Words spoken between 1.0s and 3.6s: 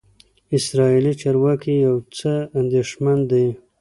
چارواکي یو څه اندېښمن دي.